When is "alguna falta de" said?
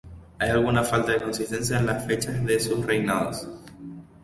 0.49-1.21